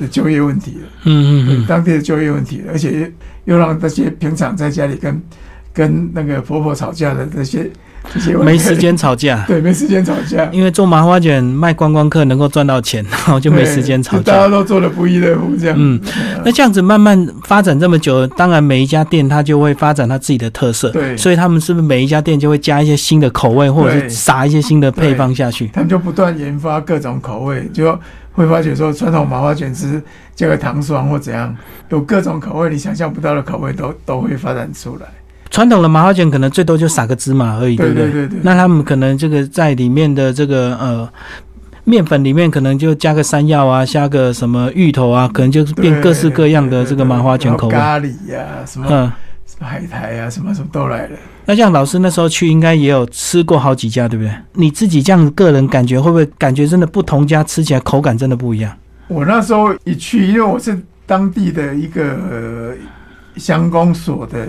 [0.00, 0.88] 的就业问题了。
[1.04, 3.12] 嗯嗯嗯，当地的就业问题，而且
[3.44, 5.22] 又让那些平常在家里跟
[5.72, 7.70] 跟那个婆婆吵架的这些
[8.12, 14.48] 这些没时，间吵架， 对，没时间吵架，因为做麻花卷卖观光客能够赚到钱，然 后就没时间吵架大家。
[14.48, 15.76] 都做的不亦乐乎，这样。
[15.78, 16.00] 嗯，
[16.44, 25.68] 那这样子慢慢发展这么久，当然每一家店它就会发展它自己的特色，对所以他们是不是每一家店就会加一些新的口味，或者是撒一些新的配方下去？
[25.68, 27.98] 他们就不断研发各种口味，就
[28.32, 30.02] 会发觉说传统麻花卷是
[30.34, 31.56] 加个糖霜或怎样，
[31.88, 35.06] 有各种口味，你想象不到的口味都都会发展出来。
[35.52, 41.08] 传统的麻花卷可能最多就撒个芝麻而已，不对对对对，那他们可能这个在里面的这个呃
[41.84, 47.74] 面粉里面可能就加个山药啊，加个什么芋头啊，可能就是变各式各样的这个麻花卷口味。
[47.74, 49.12] 咖喱呀、什么嗯，
[49.46, 51.18] 什么海苔呀、什么什么都来了。
[51.44, 54.32] 那像老师那时候去，应该也有吃过好几家，对不对？
[54.54, 58.72] 你自己这样个人感觉会不会感觉真的不同家吃起来口感真的不一样？
[59.08, 62.74] 我那时候一去，因为我是当地的一个呃
[63.36, 64.46] 乡公所的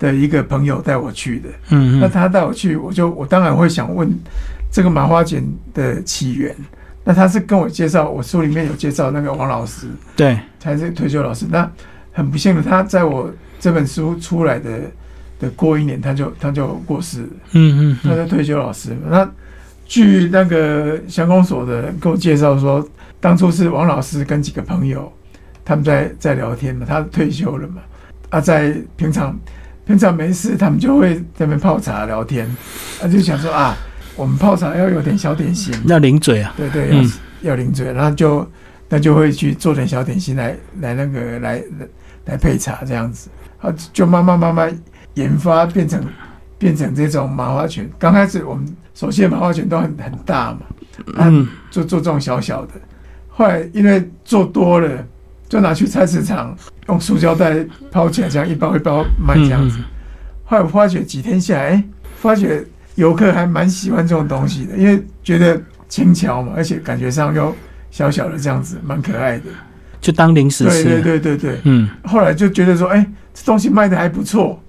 [0.00, 4.10] 的一个朋友带我去的，嗯嗯那他带我去，我就我当然会想问
[4.72, 6.52] 这个麻花卷的起源。
[7.04, 11.46] 那他是跟我介绍，我书里面有介绍那个王老师，对，才是退休老师。
[11.48, 11.70] 那
[12.12, 14.80] 很不幸的，他在我这本书出来的
[15.38, 17.28] 的过一年，他就他就过世了。
[17.52, 18.94] 嗯嗯嗯他是退休老师。
[19.08, 19.28] 那
[19.86, 22.86] 据那个乡公所的人跟我介绍说，
[23.18, 25.10] 当初是王老师跟几个朋友
[25.64, 27.80] 他们在在聊天嘛，他退休了嘛，
[28.28, 29.36] 啊，在平常
[29.90, 32.46] 平常没事，他们就会在那边泡茶聊天，
[33.02, 33.76] 啊，就想说啊，
[34.14, 37.12] 我们泡茶要有点小点心，要零嘴啊，对对，嗯。
[37.40, 38.48] 要、要零嘴，然后就
[38.88, 41.88] 那就会去做点小点心来来那个来来
[42.26, 43.28] 来配茶这样子，
[43.60, 44.72] 啊，就慢慢慢慢
[45.14, 46.00] 研发变成
[46.56, 47.90] 变成这种麻花卷。
[47.98, 50.60] 刚开始我们首先麻花卷都很很大嘛，
[51.16, 52.74] 啊，嗯做做这种小小的，
[53.28, 55.04] 后来因为做多了，
[55.50, 56.56] 就拿去菜市场
[56.88, 59.76] 用塑胶袋包起来，这样一包一包卖这样子。
[59.80, 59.84] 嗯
[60.44, 61.84] 后来我发觉几天下来，哎，
[62.16, 62.64] 发觉
[62.96, 67.54] 游客还蛮喜欢这种东西的，因为觉得轻巧嘛，而且感觉上又
[67.92, 69.44] 小小的这样子，蛮可爱的。
[70.00, 70.82] 就当零食吃。
[70.82, 71.60] 对对对对对。
[71.64, 74.60] 嗯后来就觉得说，哎，这东西卖的还不错，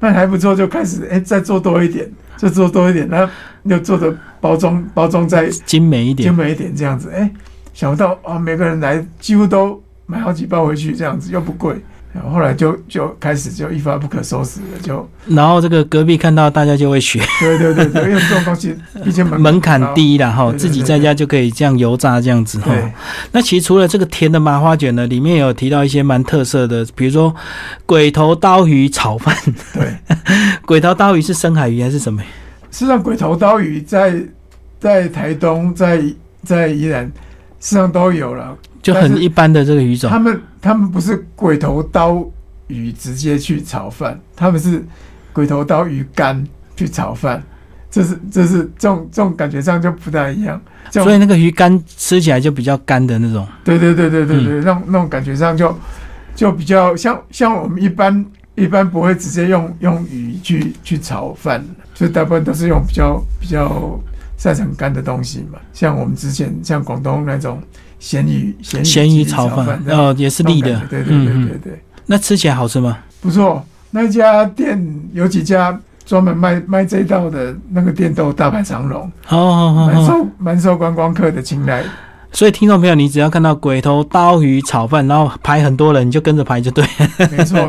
[0.00, 3.28] 卖的还不错，就开始哎再做多一点，再做多一点，那
[3.64, 6.34] 又做的包装包装再精美一点精。
[6.34, 7.30] 美一点这样子，哎，
[7.74, 11.76] 想不到啊，每个人来几乎都买好几包回去，这样子又不贵。
[12.10, 22.72] 然后后来就就开始就一发不可收拾了，就然后这个隔壁看到大家就会学，对对对对，因为这种东西毕竟门门槛，低了哈，自己在家就可以这样油炸这样子哈。
[23.30, 27.32] 那其实除了这个甜的麻花卷呢，里面也有提到一些蛮特色的，比如说
[27.84, 29.36] 鬼头刀鱼炒饭。
[29.74, 29.94] 对。
[30.64, 32.22] 鬼头刀鱼是深海鱼还是什么？
[32.70, 34.18] 事实上，鬼头刀鱼在
[34.80, 36.02] 在台东、在
[36.42, 37.12] 在宜兰，事
[37.60, 38.56] 实上都有了。
[38.82, 40.18] 就很一般的这个鱼种他。
[40.18, 42.24] 们他们不是鬼头刀
[42.66, 44.84] 鱼直接去炒饭，他们是
[45.32, 47.42] 鬼头刀鱼干去炒饭。
[47.90, 50.60] 这是这是这种这种感觉上就不太一样。
[50.90, 53.46] 所以那个鱼干吃起来就比较干的那种。
[53.64, 55.74] 对对对对对嗯对，那种那种感觉上就
[56.34, 61.64] 就比较像像我们一般一般不会直接用用鱼去去炒饭，
[61.94, 63.98] 所以大部分都是用比较比较
[64.36, 65.58] 晒成干的东西嘛。
[65.72, 67.58] 像我们之前像广东那种
[67.98, 70.80] 咸鱼咸鱼咸鱼炒饭哦，也是立的。
[70.88, 72.98] 对对对对嗯对嗯，那吃起来好吃吗？
[73.20, 73.64] 不错。
[73.90, 74.78] 那家店
[75.12, 81.82] 有几家专门卖卖这一道的那个店都大排长龙，好好好蛮受蛮受观光客的青睐。
[82.30, 86.84] 所以听众朋友，你只要看到鬼头刀鱼炒饭，然后排很多人，你就跟着排就对。
[87.30, 87.68] 没错，没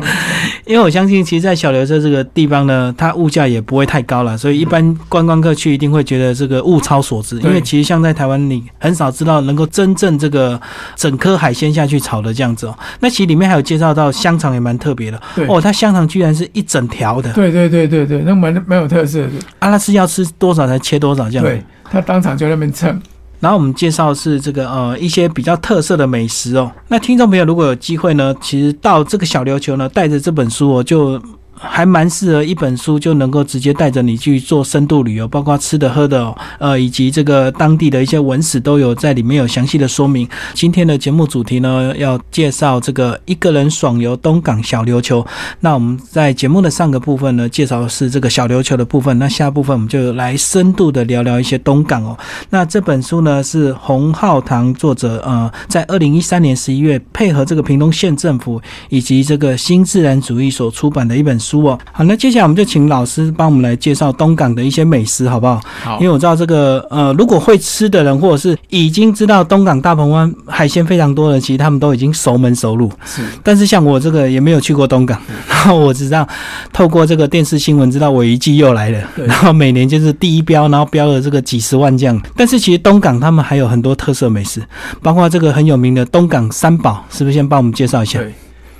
[0.66, 7.40] 因为我相信，其实，在小琉球这个地方呢，它物价也不会太高了，所以一般观光客去一定会觉得这个物超所值。
[7.40, 10.60] 因为其实像在台湾，你很少知道能够真正这个
[10.94, 12.78] 整颗海鲜下去炒的这样子哦。
[13.00, 19.30] 那其实里面还有介绍到香肠也蛮特别的哦，它香肠居然是一整条的，对对对对对，那蛮蛮有特色的。
[19.58, 21.44] 啊，那是要吃多少才切多少这样。
[21.44, 23.00] 对，他当场就在那边称。
[23.40, 26.70] 然后我们介绍是这个呃一些比较特色的美食哦。
[26.88, 31.20] 那听众朋友如果有机会呢，其实到这个小琉球呢，带着这本书哦，就
[31.62, 40.26] 还蛮适合一本书就能够直接带着你去做深度旅游，包括吃的喝的，呃以及这个当地的一些文史都有在里面有详细的说明。
[40.54, 45.24] 今天的节目主题呢，要介绍这个一个人爽游东港小琉球。
[45.60, 52.16] 那我们在节目的上个部分呢，介绍的是这个小琉球的部分，那下部分我们就来深度的聊聊一些东港哦。
[52.48, 61.78] 那这本书呢是洪浩堂作者呃，在二零一三年十一月配合这个屏东县政府以及这个新自然主义所出版的一本书哦。
[61.92, 65.60] 好，那接下来我们就请老师帮我们来介绍东港的一些美食，好不好？
[65.82, 72.90] 好因为我知道这个呃，如果会吃的人，或者是已经知道东港大鹏湾海鲜非常多的，其实他们都已经熟门熟路。
[73.04, 76.26] 是但是像我这个也没有去过东港，然 后我只知道
[76.72, 82.20] 透过这个电视新闻知道我一季又来了，然后每年就是第一标，然后标了这个几十万这样。
[82.36, 84.62] 但是其实东港他们还有很多特色美食，
[85.02, 88.18] 包括这个很有名的东港三宝，是不是先帮我们介绍一下？
[88.18, 88.32] 对，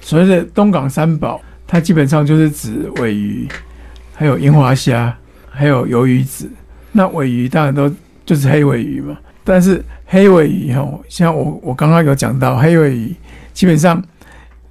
[0.03, 1.41] 所谓的东港三宝，
[1.73, 3.47] 它基本上就是指尾鱼，
[4.13, 5.17] 还有樱花虾，
[5.49, 6.51] 还有鱿鱼子。
[6.91, 7.89] 那尾鱼当然都
[8.27, 13.15] 就是黑尾鱼嘛，但是黑尾鱼吼，像我我刚刚有讲到，黑尾鱼
[13.53, 14.03] 基本上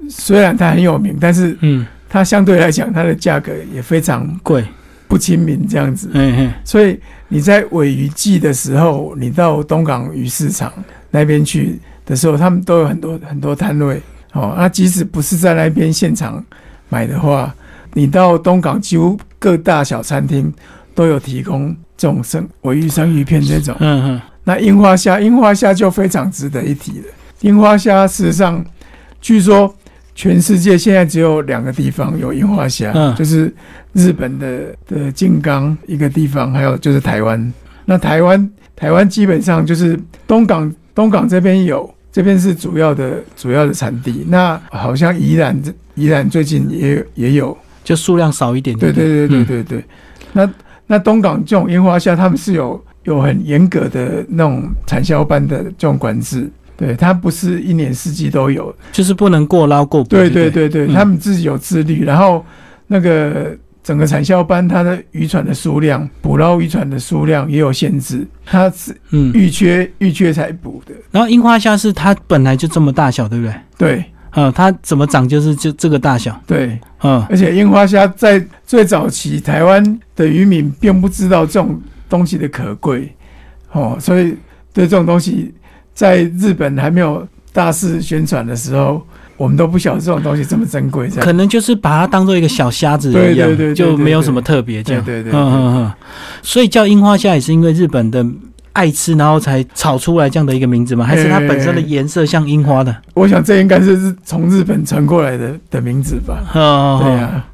[0.09, 4.61] 虽然它很有名，但是嗯，它相对来讲它的价格也非常贵，
[5.07, 6.09] 不亲民这样子。
[6.11, 10.69] 嗯嗯，所以你在尾鱼季的时候，你到东港鱼市场
[11.11, 14.01] 那边去的时候，他们都有很多很多摊位
[14.33, 14.53] 哦。
[14.57, 16.43] 那即使不是在那边现场
[16.89, 17.53] 买的话，
[17.93, 20.51] 你到东港几乎各大小餐厅
[20.93, 23.75] 都有提供这种生尾鱼生鱼片这种。
[23.79, 27.05] 嗯嗯，那樱花虾，樱花虾就非常值得一提了。
[27.41, 28.63] 樱花虾事实上，
[29.21, 29.73] 据说
[30.13, 33.53] 全世界现在只有两个地方有樱花虾，嗯就是
[33.93, 37.53] 日本的的静冈一个地方，还有就是台湾。
[37.85, 44.25] 那台湾台湾基本上就是东港东港这边有，这边是主要的主要的产地。
[44.27, 45.61] 那好像宜兰
[45.95, 49.05] 宜兰最近也也有，就数量少一点对点。
[49.05, 49.85] 对对对对对。
[50.33, 50.49] 那
[50.87, 58.73] 那东港这种樱花虾，他们是有有很严格的那种产销班的这种管制，对，它不是一年四季都有。
[58.91, 60.09] 就是不能过捞过捕。
[60.09, 62.43] 对对对对对，嗯他们自己有自律，然后
[62.87, 63.55] 那个
[63.89, 69.33] 整个产销班它的渔船的数量，捕捞渔船的数量也有限制，它是嗯。
[69.33, 70.93] 预缺预缺才捕的。
[71.09, 73.55] 然后樱花虾是它本来就这么大小，对不对？
[73.79, 76.39] 对嗯，它怎么长就是就这个大小。
[76.45, 83.11] 对，嗯而且樱花虾在最早期，台湾的渔民并不知道这种东西的可贵，
[83.71, 84.37] 哦，所以
[84.71, 85.51] 对这种东西，
[85.95, 89.03] 在日本还没有大肆宣传的时候，
[89.39, 91.07] 我们都不晓得这种东西这么珍贵。
[91.07, 95.03] 这样可能就是把它当做一个小虾子一样，对对对对就没有什么特别这样。
[95.03, 95.91] 对对对对嗯嗯嗯。
[96.43, 98.23] 所以叫樱花虾也是因为日本的
[98.73, 101.05] 爱吃，然后才炒出来这样的一个名字吗？
[101.05, 102.95] 还是它本身的颜色像樱花的？
[103.13, 106.43] 我想这应该是从日本传过来的的名字吧？
[106.53, 107.45] 哦，对啊，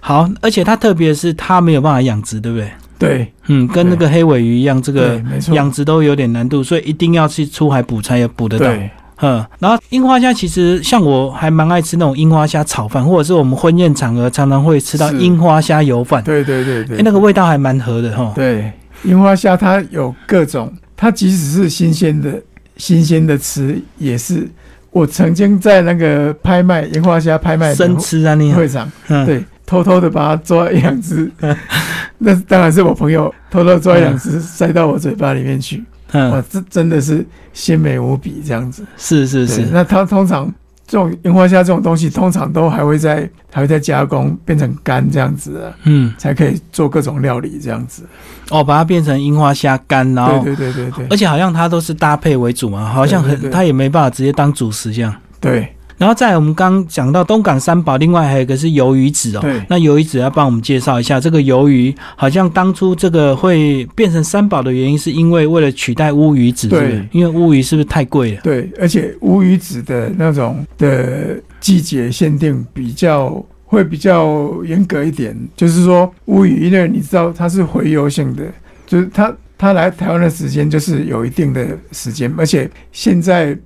[0.00, 2.70] 好，而且它特别是它没有办法养殖，对不对？
[2.96, 5.20] 对嗯，跟那个黑尾鱼一样，这，个，
[5.52, 8.66] 养殖都有点难度，所以一定要去出海捕才有捕得到。
[8.66, 15.18] 对嗯，然后樱花虾其实像我还蛮爱吃那种樱花虾炒饭，或者是我们婚宴场合常常会吃到是。
[15.18, 16.98] 樱花虾油饭，对对对对。
[16.98, 18.32] 哎，，那个味道还蛮合的哈。
[18.34, 18.72] 对。
[19.04, 22.40] 樱花虾它有各种，它即使是新鲜的，
[22.76, 24.48] 新鲜的吃也是。
[24.90, 28.52] 我曾经在那个拍卖樱花虾拍卖的生吃啊，你。
[28.52, 31.30] 会场，嗯，对，偷偷的把它抓一两只，
[32.18, 35.82] 那当然是我朋友偷偷抓一两只塞到我嘴巴里面去，
[36.14, 38.86] 哇嗯，，这真的是鲜美无比这样子。
[38.96, 40.52] 是是是，那它通常
[40.86, 48.04] 这种樱花虾这种东西，通常都还会在还会再加工变成干这样子啊，嗯，才可以做各种料理这样子。
[48.50, 55.14] 哦，把它变成樱花虾干，然后对对对对对而且好像它都是搭配为主嘛，好像很它也没办法直接当主食这样。
[55.40, 59.40] 对然后再来我们刚刚讲到东港三宝，另外还有一个是鱿鱼子哦。
[59.40, 67.06] 对那鱿鱼子要帮我们介绍一下，这个鱿鱼好像当初这个会变成三宝的原因，是因为为了取代乌鱼子，对？
[67.12, 68.40] 因为乌鱼是不是太贵了？
[68.42, 78.44] 对，而且乌鱼子的那种的季节限定比较会比较严格一点，就是说乌鱼，因为你知道它是洄游性的，
[78.86, 83.56] 就是它它来台湾的时间就是有一定的时间，而且现在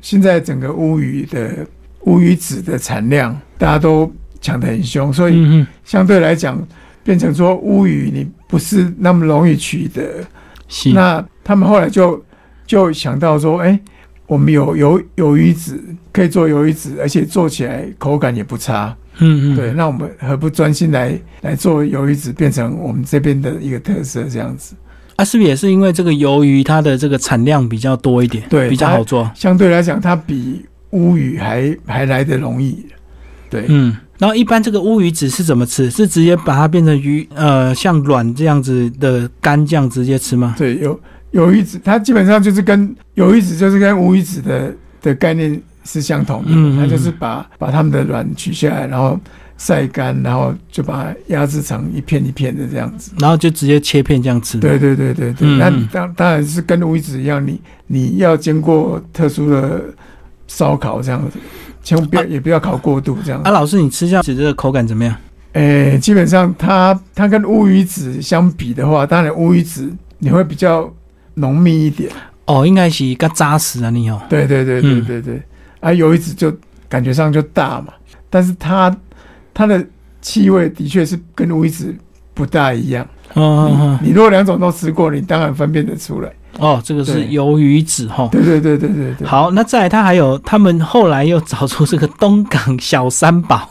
[0.00, 1.66] 现在整个乌鱼的
[2.08, 6.58] 乌鱼子的产量，大家都抢得很凶，所以相对来讲，
[7.04, 10.02] 变成说乌鱼你不是那么容易取得。
[10.68, 12.22] 是，那他们后来就
[12.66, 13.78] 就想到说，哎、
[14.26, 18.96] 我们有有有鱼子可以做鱿鱼子，而且做起来口感也不差。
[19.20, 24.74] 嗯嗯，对，那我们何不专心来来做鱿鱼子，变成我们这边的一个特色这样子？
[25.16, 29.28] 啊，是不是也是因为这个鱿鱼它的这个产量比较多一点，对比较好做？
[29.34, 32.86] 相对来讲，它比乌鱼还还来得容易。
[33.50, 35.90] 对，嗯，然后一般这个乌鱼子是怎么吃？
[35.90, 40.54] 是直接把它变成鱼，呃，像卵这样子的干酱直接吃吗？
[40.58, 49.18] 对，有有鱼子，它基本上就是跟有鱼子就是跟乌鱼子的的概念是相同的，嗯嗯它就是把把它们的卵取下来，然后
[49.56, 53.12] 晒干，然后就把它压制成一片一片的这样子。
[53.18, 54.58] 然后就直接切片这样吃。
[54.58, 59.82] 对对对对对，那当当然是跟乌鱼子一样，你你要经过特殊的
[60.48, 61.38] 烧烤这样子，
[61.84, 63.52] 千万不要、也不要烤过度这样啊，。
[63.52, 65.14] 老师，你吃下去这个口感怎么样？
[65.52, 70.92] 诶、基本上它它跟乌鱼子相比的话，当然乌鱼子你会比较
[71.34, 72.10] 浓密一点。
[72.46, 74.20] 哦，应该是更扎实啊，你哦。
[74.28, 75.42] 对对对对嗯对对，
[75.80, 76.52] 啊，鱿鱼子就
[76.88, 77.92] 感觉上就大嘛，
[78.30, 78.94] 但是它
[79.52, 79.84] 它的
[80.20, 81.94] 气味的确是跟乌鱼子
[82.34, 83.06] 不大一样。
[83.34, 86.32] 哦哦你你如果两种都吃过，你当然分辨得出来。
[86.58, 88.28] 哦，这个是对鱿鱼子哈。
[88.32, 89.26] 对对对对对对。
[89.26, 93.68] 好，那再来，他还有他们后来又找出这个东港小三宝。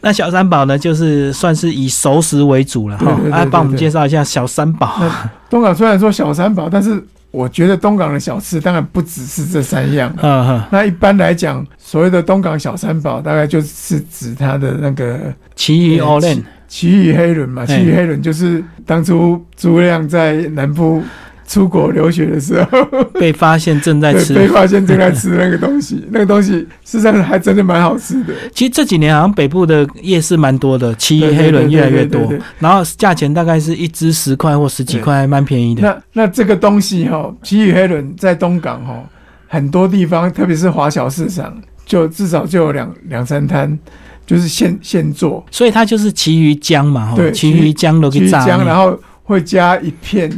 [0.00, 3.30] 那小三宝呢，就是算是以熟食为主了哈对对。
[3.30, 5.02] 对啊，帮我们介绍一下小三宝。
[5.50, 10.10] 东港虽然说小三宝，但是我觉得东港的小吃当然不只是这三样。
[10.22, 15.18] 嗯哼，那一般来讲，所谓的东港小三宝，大概就是指它的那个
[15.54, 17.64] 其余呃 o l e n 奇鱼黑轮嘛。
[17.66, 21.02] 嘿奇鱼黑轮就是当初诸葛亮在南部
[21.50, 24.32] 出国留学的时候，被发现正在，吃。
[24.32, 26.52] 被发现正在吃那个东西， 那个东西
[26.84, 28.32] 事实上还真的蛮好吃的。
[28.54, 35.82] 其实这几年好像北部的夜市蛮多的，其余对对黑轮越来越多然后价钱大概是一只十块或十几块，还蛮便宜的。
[35.82, 39.02] 那那这个东西哈、奇遇黑轮在东港哈、
[39.48, 41.52] 很多地方，特别是华侨市场，
[41.84, 43.76] 就至少就有两两三摊，
[44.24, 50.30] 就是现现做所以它就是其余姜嘛，哈，对其余姜都给炸姜，然后会加一片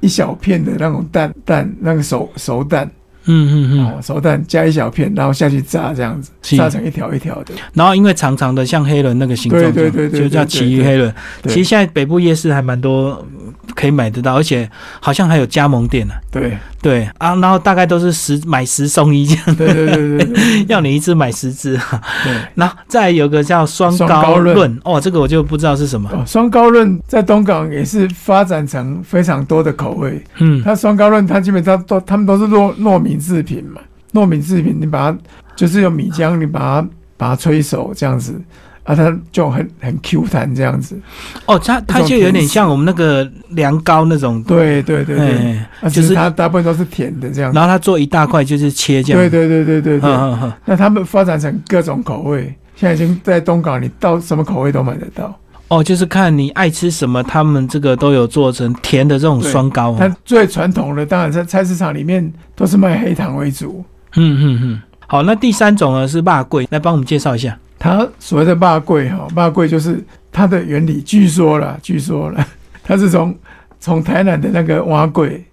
[0.00, 2.90] 一小片的那种蛋蛋，那个熟熟蛋
[3.30, 7.52] 嗯嗯嗯，哦，熟蛋加一小片，然后下去炸这样子，是炸成一条一条的。
[7.74, 11.14] 然后因为长长的像黑人那个形状，对对对对就叫奇鱼黑人。
[11.44, 13.37] 其实现在北部夜市还蛮多嗯
[13.74, 14.68] 可以买得到，而且
[15.00, 16.56] 好像还有加盟店呢、对。
[16.80, 17.08] 对。
[17.18, 20.64] 啊，然后大概都是十买十送一这样，对对对对对。
[20.68, 21.76] 要你一支买十只。
[22.24, 22.32] 对。
[22.54, 26.08] 然后再有个叫双双高高论论哦，这个我就不知道是什么。
[26.12, 30.22] 哦，双高论在东港也是发展成非常多的口味。
[30.38, 33.80] 嗯，它双高论，它基本上都他们都是糯糯米制品嘛，
[34.12, 35.18] 糯米制品，你把它
[35.56, 38.40] 就是用米浆，你把它把它吹熟这样子
[38.88, 40.98] 啊，它就很很 Q 弹这样子。
[41.44, 47.54] 哦，它它就有点像我们那个凉糕那种，对对对对，就就是是它大部分都是甜的这样子。
[47.54, 49.20] 然后它做一大块就是切这样。
[49.20, 50.10] 对对对对对对。
[50.10, 50.52] 嗯嗯嗯。
[50.64, 52.44] 那他们发展成各种口味，
[52.76, 55.38] 现在已经在东港，你到什么口味都买得到。
[55.68, 59.96] 哦，就是看你爱吃什么，他们这个都有做成甜的这种双糕、哦。
[59.98, 63.84] 它最传统的，当然在菜市场里面都是卖黑糖为主。
[64.16, 64.82] 嗯嗯嗯。
[65.06, 67.58] 好，那第三种呢是辣桂，来帮我们介绍一下。
[67.78, 72.46] 它所谓的霸桂哈，霸桂就是它的原理，据说啦，据说啦，
[72.82, 73.34] 它是从
[73.78, 75.44] 从台南的那个蛙桂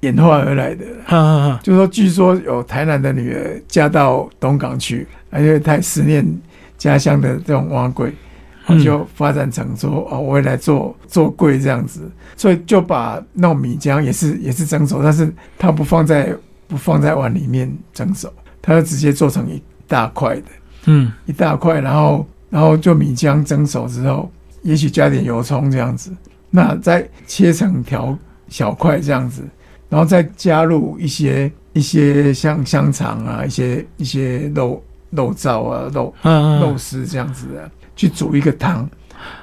[0.00, 0.84] 演化而来的。
[1.04, 1.60] 哈哈哈。
[1.62, 6.24] 就说据说有台南的女儿嫁到东港去，因为太思念
[6.78, 8.12] 家乡的这种蛙桂，
[8.68, 16.32] 嗯就发展成说哦，我也来做做桂这样子，所以就把那种米浆也是也是蒸熟，但是它不放在
[16.68, 20.42] 不放在碗里面蒸熟，它就直接做成一大块的。
[20.86, 21.12] 嗯。
[21.26, 24.30] 一大块，然后然后就米浆蒸熟之后，
[24.62, 26.10] 也许加点油葱这样子，
[26.50, 28.16] 那再切成条
[28.48, 29.42] 小块这样子，
[29.88, 38.88] 然后再加入一些一些像香肠啊，一些一些肉肉燥啊，肉嗯肉丝这样子的，去煮一个汤。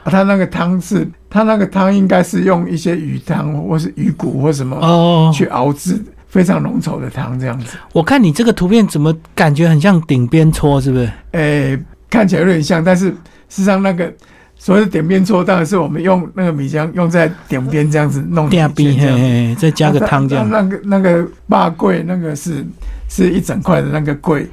[0.03, 7.77] 啊，它那个汤是，它那个汤应该是用一些鱼汤或是鱼骨或什么哦，去熬制，非常浓稠的汤这样子。
[7.91, 11.11] 我看你这个图片怎么感觉很像顶边搓，是不是？
[11.31, 11.77] 诶、
[12.09, 13.15] 看起来有点像，但是事
[13.49, 14.13] 实上那个
[14.57, 19.23] 所谓的顶边搓，当然是我们用那个米浆用在顶边这样子弄垫边，嘿这样子。
[19.23, 20.47] 嘿，再加个汤这样。
[20.49, 22.65] 那那个那个霸桂那个是
[23.07, 24.47] 是一整块的那个桂，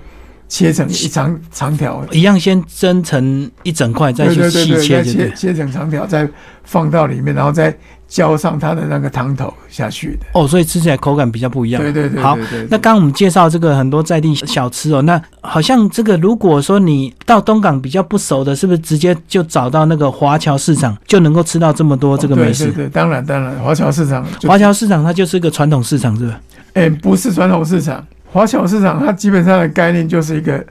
[0.49, 5.03] 切成一长长条，一样先蒸成一整块，再去细切？
[5.03, 6.29] 切切成长条，再
[6.65, 10.27] 放到里面，然后再浇上它的那个汤头下去的。
[10.35, 11.83] 哦，所以吃起来口感比较不一样。
[11.83, 12.39] 对对对，好
[12.71, 22.65] 那刚刚我们介绍这个很多在地小吃哦，那好像这个如果说你到东港比较不熟的，是不是直接就找到那个华侨市场就能够吃到这么多这个美食？
[22.65, 26.37] 哦对对对，当然当然，华侨市场华侨市场它就是一个传统市场，是不是？
[26.75, 30.65] 哎、不是传统市场，华侨市场它基本上的概念就是一个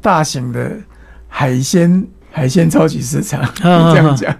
[0.00, 0.72] 大型的
[1.28, 4.34] 海鲜海鲜超级市场，嗯这样讲，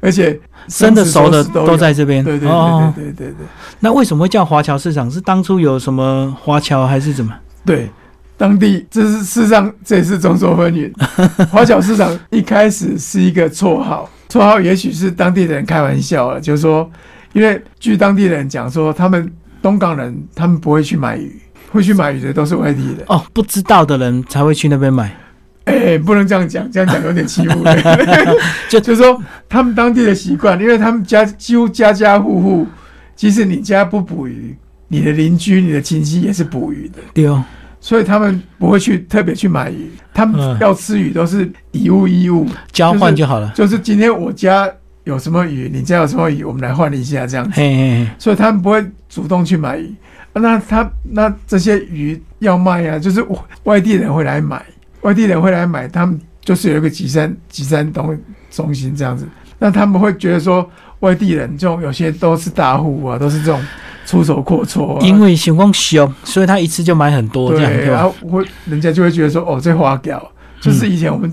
[0.00, 2.22] 而且生的熟的都都在这边。
[2.22, 3.46] 对对对对对对
[3.80, 5.10] 那为什么会叫华侨市场？
[5.10, 7.34] 是当初有什么华侨还是怎么？
[7.64, 7.90] 对，
[8.36, 10.92] 当地这是事实上这也是众说纷纭。
[11.50, 16.88] 华侨市场一开始是一个绰号，绰号也许是当地人开玩笑了，就是说，
[17.32, 21.40] 因为据当地人讲说，他们东港人他们不会去买鱼，
[21.70, 23.04] 会去买鱼的都是外地的。
[23.06, 25.16] 哦，不知道的人才会去那边买。
[25.64, 27.82] 哎、不能这样讲，这样讲有点欺负人。
[28.68, 32.66] 就就是说，他们当地的习惯，因为他们家几乎家家户户，
[33.14, 34.56] 即使你家不捕鱼，
[34.88, 37.44] 你的邻居、你的亲戚也是捕鱼的，对哦，
[37.80, 43.52] 所以他们不会去特别去买鱼，他们嗯要吃鱼都是以物易物，交换就好了。
[43.54, 44.68] 就是今天我家
[45.04, 49.94] 有什么鱼，你家有什么鱼，我们来换一下这样子，嘿嘿嘿，所以他们不会主动去买鱼。
[50.32, 53.24] 啊那他那这些鱼要卖啊，就是
[53.64, 54.64] 外地人会来买，
[55.02, 58.16] 外地人会来买，他们就是有一个集山集山东
[58.50, 59.28] 中心这样子，
[59.58, 60.68] 那他们会觉得说
[61.00, 63.60] 外地人这种有些都是大户啊，都是这种
[64.06, 71.30] 出手阔绰、啊，因为情况凶，所以他一次就买很多这样，对，然后会人家就会觉得说哦，这花屌，就是以前我们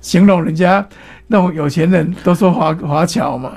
[0.00, 0.84] 形容人家
[1.28, 3.52] 那种有钱人都说华华侨嘛，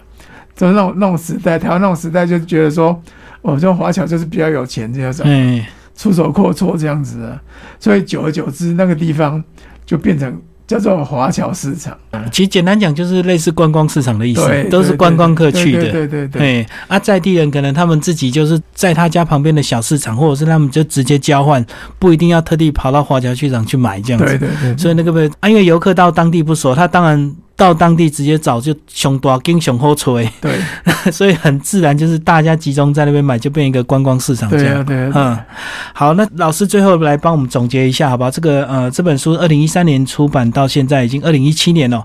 [0.55, 3.01] 就是那种那种时代，台湾那种时代就觉得说
[3.43, 5.25] 哦，这种华侨就是比较有钱这种。
[5.25, 7.39] 哎，出手阔绰这样子啊，
[7.79, 9.41] 所以久而久之，那个地方
[9.85, 11.95] 就变成叫做华侨市场。
[12.31, 15.91] 其实简单讲就是类似观光市场的意思，，都是观光客去的。
[15.91, 21.63] 对对对啊，在地人可能他们自己就是在他家旁边的小市场，或者是他们就直接交换，
[21.99, 24.25] 不一定要特地跑到华侨市场去买这样子。
[24.25, 30.51] 对对对，所以那个不啊，因为游客到当地不熟，他当然到当地直接找就熊多跟熊后吹，对
[31.11, 34.83] 所以很自然就是大家集中在那边买，就变一个观光市场这样。
[34.85, 35.55] 对啊对啊，嗯，
[35.93, 38.29] 好，那老师最后来帮我们总结一下，好不好？
[38.29, 42.03] 这个呃，这本书二零一三年出版到现在已经二零一七年了。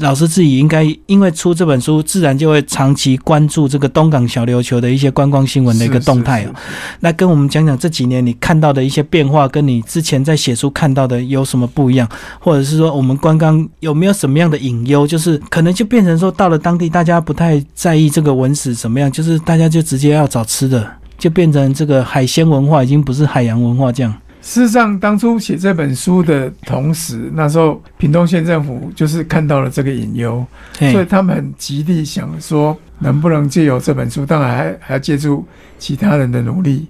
[0.00, 6.54] 老师自己应该因为出这本书，自然就会长期关注这个东港小琉球的一些观光新闻的一个动态哦。
[7.00, 15.06] 那跟我们讲讲这几年你看到的一些变化，跟你之前在写书看到的有什么不一样，或者是说我们观光有没有什么样的隐忧？
[15.06, 20.88] 就是可能就变成说到了当地，大家不太在意这个文史怎么样，就是大家就直接要找吃的，
[21.18, 24.14] 就变成这个海鲜文化已经不是海洋文化这样。
[24.44, 30.44] 事实上，当初写这本书的同时，那时候屏东县政府就是看到了这个隐忧，
[30.78, 35.46] 所以，他们很极力想说，能不能借由这本书，当然还还要借助
[35.78, 36.88] 其他人的努力，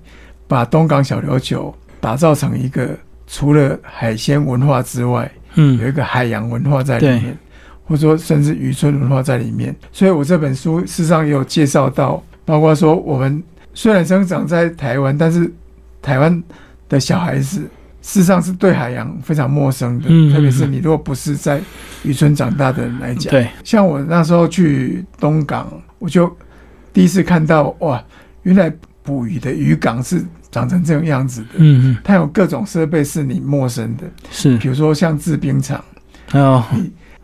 [0.49, 2.89] 把东港小琉球打造成一个
[3.27, 7.37] 除了海鲜文化之外，嗯有嗯，一个海洋文化在里面，
[7.93, 9.77] 或者说甚至渔村文化在里面。
[9.93, 13.43] 所以我这本书事实上也有介绍到，包括说我们
[13.75, 15.53] 虽然生长在台湾，但是
[16.01, 16.43] 台湾
[16.89, 17.61] 的小孩子
[18.01, 21.61] 事实上是对海洋非常陌生的，嗯嗯特别是你如果不是在
[22.03, 23.31] 渔村长大的人来讲。
[23.31, 26.35] 对，像我那时候去东港，我就
[26.95, 28.03] 第一次看到哇，
[28.45, 28.73] 原来
[29.03, 31.49] 捕鱼的渔港是长成这种样子的。
[31.59, 35.85] 嗯嗯，它有各种设备是你陌生的，是，比如说像制冰厂，
[36.33, 36.65] 哦，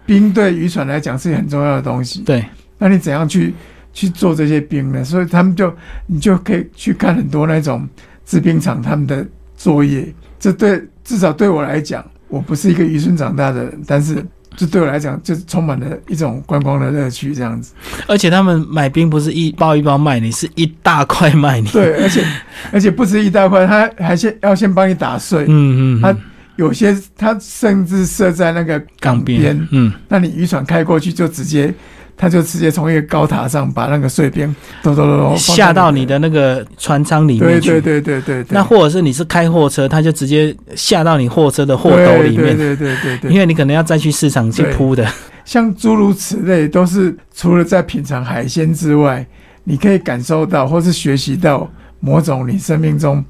[0.09, 2.23] 冰对渔船来讲是很重要的东西。
[2.23, 2.43] 对，
[2.79, 3.53] 那你怎样去
[3.93, 5.05] 去做这些冰呢？
[5.05, 5.71] 所以他们就
[6.07, 7.87] 你就可以去看很多那种
[8.25, 9.23] 制冰厂他们的
[9.55, 10.11] 作业。
[10.41, 14.25] 这对至少对我来讲，我不是一个渔村长大的人，但是
[14.57, 17.75] 这对我来讲就充满了一种观光的乐趣，这样子。
[18.07, 21.69] 而且他们买冰不是一包一包卖你，是一大块卖你。
[21.69, 22.25] 对，而且
[22.73, 25.45] 而且不止一大块，他还先要先帮你打碎。
[25.49, 26.17] 嗯嗯，它
[26.59, 31.73] 有些它甚至设在那个港边，嗯，那你渔船开过去就直接，
[32.17, 34.53] 它就直接从一个高塔上把那个碎片
[34.83, 37.71] 咚咚咚咚下到你的那个船舱里面去。
[37.71, 45.07] 对对对对对，那或者是你是开货车，他就直接下到你货车的货斗里面，对对对对对因为你可能要再去市场去铺的。
[45.45, 49.25] 像诸如此类，都是除了在品尝海鲜之外，
[49.63, 53.25] 你可以感受到或是学习到某种你生命中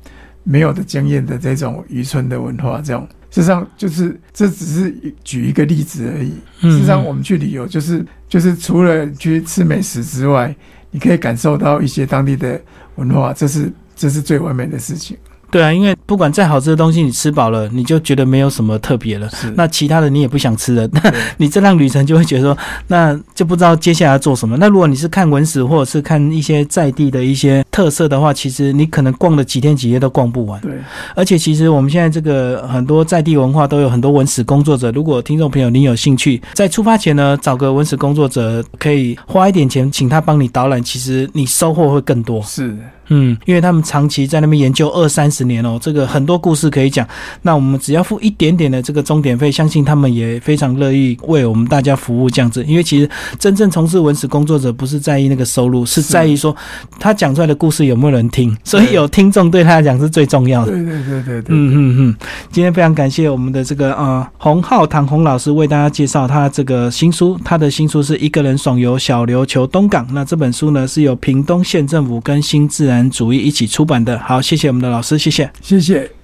[0.44, 3.06] 没有的经验的这种渔村的文化，这种。
[3.30, 6.32] 事实上，就是这只是举一个例子而已。
[6.62, 10.54] 嗯事实上，我们去旅游，就是就是除了去吃美食之外，
[10.90, 12.60] 你可以感受到一些当地的
[12.96, 15.16] 文化，这是这是最完美的事情。
[15.50, 19.28] 对啊，因为不管再好吃的东西，你吃饱了，你就觉得没有什么特别了。
[19.30, 24.56] 是那其他的你也不想吃了，那 对你这趟旅程就会觉得说，那就不知道接下来要做什么。
[24.58, 30.60] 那如果你是看文史或者是看一些在地的一些特色的话，其实你可能逛了几天几夜都逛不完。
[30.60, 30.72] 对
[31.14, 42.42] 而且其实我们现在这个很多在地文化都有很多文史工作者，如果听众朋友你有兴趣，在出发前呢，找个文史工作者，可以花一点钱请他帮你导览，其实你收获会更多。
[42.42, 42.76] 是
[43.08, 47.06] 嗯，因为他们长期在那边研究二三十年哦，这个很多故事可以讲。
[47.42, 52.64] 那我们只要付一点点的这个钟点费，相信他们也非常乐意为我们大家服务这样子。
[52.64, 56.54] 因为其实真正从事文史工作者不是在意那个收入，是是在意说
[56.98, 60.72] 他讲出来的故事有没有人听，所以有听众对他来讲是最重要的。
[60.72, 62.16] 对对对对对，嗯嗯嗯，
[62.50, 70.06] 今天非常感谢我们的这个呃洪浩唐洪老师为大家介绍他这个新书，他的新书是一个人爽游小琉球东港。
[70.12, 74.18] 那这本书呢是由屏东县政府跟新自然主义一起出版的。
[74.18, 75.50] 好，谢谢我们的老师，谢谢。
[75.60, 76.17] 谢谢。